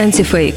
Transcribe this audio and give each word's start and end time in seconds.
Антифейк. 0.00 0.54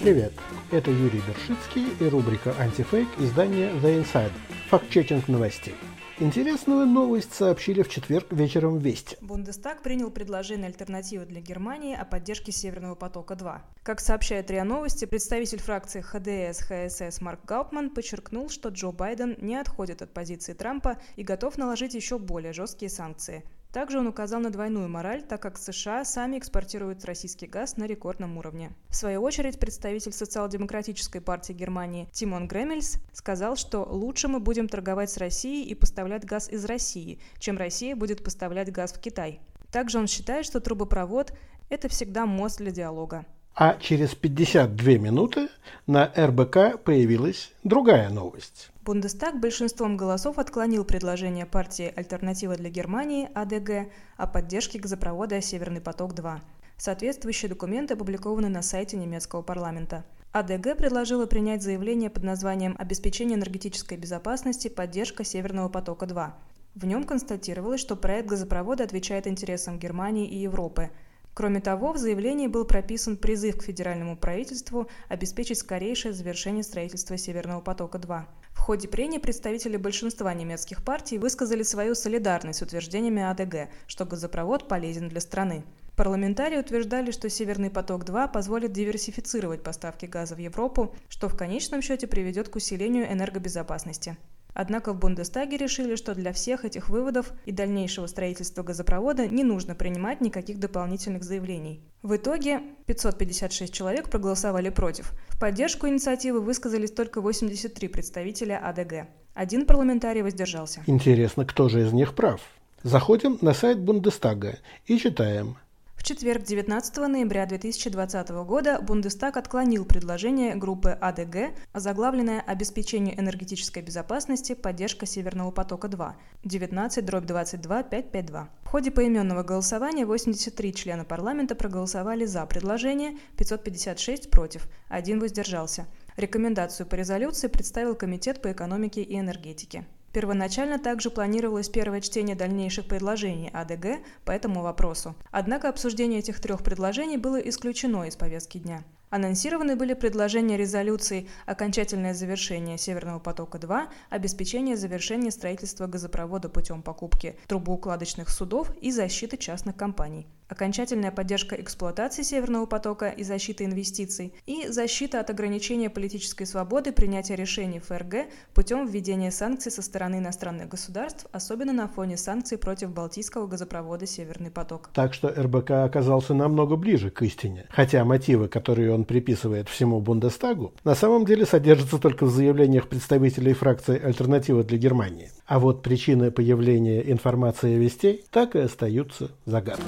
Привет, 0.00 0.32
это 0.70 0.92
Юрий 0.92 1.20
Бершицкий 1.26 1.88
и 1.98 2.08
рубрика 2.08 2.54
«Антифейк» 2.56 3.08
издания 3.18 3.72
«The 3.82 4.00
Insider». 4.00 4.30
Факт-чекинг 4.70 5.26
новостей. 5.26 5.74
Интересную 6.20 6.86
новость 6.86 7.34
сообщили 7.34 7.82
в 7.82 7.88
четверг 7.88 8.28
вечером 8.30 8.78
в 8.78 8.82
Вести. 8.82 9.16
Бундестаг 9.20 9.82
принял 9.82 10.12
предложение 10.12 10.68
альтернативы 10.68 11.26
для 11.26 11.40
Германии 11.40 11.96
о 11.96 12.04
поддержке 12.04 12.52
Северного 12.52 12.94
потока-2. 12.94 13.58
Как 13.82 13.98
сообщает 13.98 14.48
РИА 14.48 14.62
Новости, 14.62 15.04
представитель 15.04 15.58
фракции 15.58 16.02
ХДС 16.02 16.60
ХСС 16.60 17.20
Марк 17.20 17.40
Гаупман 17.44 17.90
подчеркнул, 17.90 18.48
что 18.50 18.68
Джо 18.68 18.92
Байден 18.92 19.36
не 19.40 19.56
отходит 19.56 20.00
от 20.00 20.14
позиции 20.14 20.52
Трампа 20.52 20.96
и 21.16 21.24
готов 21.24 21.58
наложить 21.58 21.94
еще 21.94 22.20
более 22.20 22.52
жесткие 22.52 22.88
санкции. 22.88 23.42
Также 23.72 23.98
он 23.98 24.06
указал 24.06 24.40
на 24.40 24.50
двойную 24.50 24.88
мораль, 24.88 25.22
так 25.22 25.42
как 25.42 25.58
США 25.58 26.04
сами 26.04 26.38
экспортируют 26.38 27.04
российский 27.04 27.46
газ 27.46 27.76
на 27.76 27.84
рекордном 27.84 28.38
уровне. 28.38 28.72
В 28.88 28.96
свою 28.96 29.22
очередь, 29.22 29.58
представитель 29.58 30.12
социал-демократической 30.12 31.20
партии 31.20 31.52
Германии 31.52 32.08
Тимон 32.12 32.48
Гремельс 32.48 32.96
сказал, 33.12 33.56
что 33.56 33.82
лучше 33.82 34.28
мы 34.28 34.40
будем 34.40 34.68
торговать 34.68 35.10
с 35.10 35.18
Россией 35.18 35.68
и 35.68 35.74
поставлять 35.74 36.24
газ 36.24 36.48
из 36.48 36.64
России, 36.64 37.20
чем 37.38 37.58
Россия 37.58 37.94
будет 37.94 38.24
поставлять 38.24 38.72
газ 38.72 38.92
в 38.92 39.00
Китай. 39.00 39.40
Также 39.70 39.98
он 39.98 40.06
считает, 40.06 40.46
что 40.46 40.60
трубопровод– 40.60 41.32
это 41.68 41.88
всегда 41.88 42.24
мост 42.24 42.58
для 42.58 42.70
диалога. 42.70 43.26
А 43.58 43.78
через 43.80 44.14
52 44.14 44.98
минуты 44.98 45.48
на 45.86 46.12
РБК 46.14 46.78
появилась 46.84 47.52
другая 47.64 48.10
новость. 48.10 48.70
Бундестаг 48.82 49.40
большинством 49.40 49.96
голосов 49.96 50.38
отклонил 50.38 50.84
предложение 50.84 51.46
партии 51.46 51.90
«Альтернатива 51.96 52.54
для 52.56 52.68
Германии» 52.68 53.30
АДГ 53.32 53.90
о 54.18 54.26
поддержке 54.26 54.78
газопровода 54.78 55.40
«Северный 55.40 55.80
поток-2». 55.80 56.40
Соответствующие 56.76 57.48
документы 57.48 57.94
опубликованы 57.94 58.50
на 58.50 58.60
сайте 58.60 58.98
немецкого 58.98 59.40
парламента. 59.40 60.04
АДГ 60.32 60.76
предложила 60.76 61.24
принять 61.24 61.62
заявление 61.62 62.10
под 62.10 62.24
названием 62.24 62.76
«Обеспечение 62.78 63.38
энергетической 63.38 63.96
безопасности. 63.96 64.68
Поддержка 64.68 65.24
Северного 65.24 65.70
потока-2». 65.70 66.32
В 66.74 66.84
нем 66.84 67.04
констатировалось, 67.04 67.80
что 67.80 67.96
проект 67.96 68.28
газопровода 68.28 68.84
отвечает 68.84 69.26
интересам 69.26 69.78
Германии 69.78 70.28
и 70.28 70.36
Европы– 70.36 70.90
Кроме 71.36 71.60
того, 71.60 71.92
в 71.92 71.98
заявлении 71.98 72.46
был 72.46 72.64
прописан 72.64 73.18
призыв 73.18 73.58
к 73.58 73.64
федеральному 73.64 74.16
правительству 74.16 74.88
обеспечить 75.10 75.58
скорейшее 75.58 76.14
завершение 76.14 76.62
строительства 76.62 77.18
Северного 77.18 77.60
потока-2. 77.60 78.22
В 78.52 78.58
ходе 78.58 78.88
прения 78.88 79.20
представители 79.20 79.76
большинства 79.76 80.32
немецких 80.32 80.82
партий 80.82 81.18
высказали 81.18 81.62
свою 81.62 81.94
солидарность 81.94 82.60
с 82.60 82.62
утверждениями 82.62 83.22
АДГ, 83.22 83.68
что 83.86 84.06
газопровод 84.06 84.66
полезен 84.66 85.10
для 85.10 85.20
страны. 85.20 85.62
Парламентарии 85.94 86.56
утверждали, 86.56 87.10
что 87.10 87.28
«Северный 87.28 87.68
поток-2» 87.68 88.32
позволит 88.32 88.72
диверсифицировать 88.72 89.62
поставки 89.62 90.06
газа 90.06 90.36
в 90.36 90.38
Европу, 90.38 90.94
что 91.10 91.28
в 91.28 91.36
конечном 91.36 91.82
счете 91.82 92.06
приведет 92.06 92.48
к 92.48 92.56
усилению 92.56 93.12
энергобезопасности. 93.12 94.16
Однако 94.58 94.94
в 94.94 94.98
Бундестаге 94.98 95.58
решили, 95.58 95.96
что 95.96 96.14
для 96.14 96.32
всех 96.32 96.64
этих 96.64 96.88
выводов 96.88 97.30
и 97.44 97.52
дальнейшего 97.52 98.06
строительства 98.06 98.62
газопровода 98.62 99.28
не 99.28 99.44
нужно 99.44 99.74
принимать 99.74 100.22
никаких 100.22 100.58
дополнительных 100.58 101.24
заявлений. 101.24 101.82
В 102.02 102.16
итоге 102.16 102.62
556 102.86 103.70
человек 103.70 104.08
проголосовали 104.08 104.70
против. 104.70 105.12
В 105.28 105.38
поддержку 105.38 105.88
инициативы 105.88 106.40
высказались 106.40 106.90
только 106.90 107.20
83 107.20 107.88
представителя 107.88 108.58
АДГ. 108.66 109.08
Один 109.34 109.66
парламентарий 109.66 110.22
воздержался. 110.22 110.82
Интересно, 110.86 111.44
кто 111.44 111.68
же 111.68 111.82
из 111.82 111.92
них 111.92 112.14
прав? 112.14 112.40
Заходим 112.82 113.36
на 113.42 113.52
сайт 113.52 113.78
Бундестага 113.78 114.58
и 114.86 114.96
читаем– 114.96 115.58
четверг, 116.06 116.44
19 116.44 116.96
ноября 117.08 117.46
2020 117.46 118.28
года, 118.46 118.80
Бундестаг 118.80 119.36
отклонил 119.36 119.84
предложение 119.84 120.54
группы 120.54 120.90
АДГ, 120.90 121.52
озаглавленное 121.72 122.40
«Обеспечение 122.40 123.18
энергетической 123.18 123.82
безопасности. 123.82 124.54
Поддержка 124.54 125.04
Северного 125.04 125.50
потока-2» 125.50 126.12
19-22-552. 126.44 128.46
В 128.62 128.68
ходе 128.68 128.92
поименного 128.92 129.42
голосования 129.42 130.06
83 130.06 130.74
члена 130.74 131.04
парламента 131.04 131.56
проголосовали 131.56 132.24
за 132.24 132.46
предложение, 132.46 133.18
556 133.36 134.30
против, 134.30 134.68
один 134.88 135.18
воздержался. 135.18 135.88
Рекомендацию 136.16 136.86
по 136.86 136.94
резолюции 136.94 137.48
представил 137.48 137.96
Комитет 137.96 138.40
по 138.40 138.52
экономике 138.52 139.02
и 139.02 139.18
энергетике. 139.18 139.84
Первоначально 140.16 140.78
также 140.78 141.10
планировалось 141.10 141.68
первое 141.68 142.00
чтение 142.00 142.34
дальнейших 142.34 142.88
предложений 142.88 143.50
АДГ 143.52 143.98
по 144.24 144.30
этому 144.30 144.62
вопросу. 144.62 145.14
Однако 145.30 145.68
обсуждение 145.68 146.20
этих 146.20 146.40
трех 146.40 146.62
предложений 146.62 147.18
было 147.18 147.36
исключено 147.36 148.04
из 148.04 148.16
повестки 148.16 148.56
дня. 148.56 148.82
Анонсированы 149.08 149.76
были 149.76 149.94
предложения 149.94 150.56
резолюций 150.56 151.28
«Окончательное 151.46 152.12
завершение 152.12 152.76
Северного 152.76 153.20
потока-2», 153.20 153.86
«Обеспечение 154.10 154.76
завершения 154.76 155.30
строительства 155.30 155.86
газопровода 155.86 156.48
путем 156.48 156.82
покупки 156.82 157.38
трубоукладочных 157.46 158.28
судов» 158.28 158.72
и 158.80 158.90
«Защиты 158.90 159.36
частных 159.36 159.76
компаний» 159.76 160.26
окончательная 160.48 161.10
поддержка 161.10 161.60
эксплуатации 161.60 162.22
Северного 162.22 162.66
потока 162.66 163.08
и 163.08 163.22
защита 163.22 163.64
инвестиций, 163.64 164.32
и 164.46 164.68
защита 164.68 165.20
от 165.20 165.30
ограничения 165.30 165.90
политической 165.90 166.44
свободы 166.44 166.92
принятия 166.92 167.36
решений 167.36 167.80
ФРГ 167.80 168.26
путем 168.54 168.86
введения 168.86 169.30
санкций 169.30 169.72
со 169.72 169.82
стороны 169.82 170.16
иностранных 170.16 170.68
государств, 170.68 171.26
особенно 171.32 171.72
на 171.72 171.88
фоне 171.88 172.16
санкций 172.16 172.58
против 172.58 172.90
Балтийского 172.92 173.46
газопровода 173.46 174.06
«Северный 174.06 174.50
поток». 174.50 174.90
Так 174.94 175.14
что 175.14 175.28
РБК 175.28 175.70
оказался 175.70 176.34
намного 176.34 176.76
ближе 176.76 177.10
к 177.10 177.22
истине, 177.22 177.66
хотя 177.70 178.04
мотивы, 178.04 178.48
которые 178.48 178.94
он 178.96 179.04
приписывает 179.04 179.68
всему 179.68 180.00
Бундестагу, 180.00 180.72
на 180.84 180.94
самом 180.94 181.24
деле 181.24 181.46
содержатся 181.46 181.98
только 181.98 182.24
в 182.24 182.30
заявлениях 182.30 182.88
представителей 182.88 183.52
фракции 183.52 184.02
«Альтернатива 184.02 184.64
для 184.64 184.78
Германии». 184.78 185.30
А 185.46 185.60
вот 185.60 185.82
причины 185.82 186.30
появления 186.30 187.10
информации 187.12 187.76
и 187.76 187.78
вестей 187.78 188.24
так 188.30 188.56
и 188.56 188.60
остаются 188.60 189.30
загадкой. 189.44 189.84